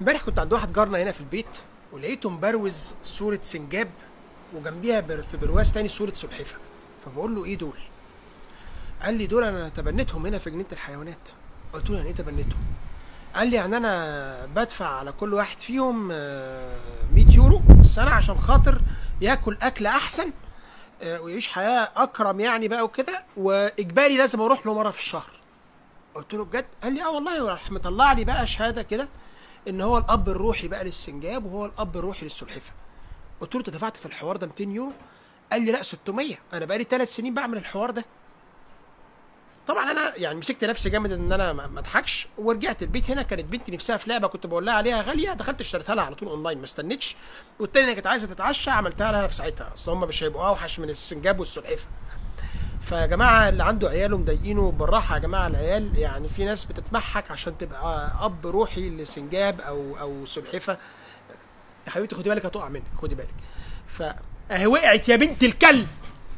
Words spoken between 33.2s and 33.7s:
قلت له أنت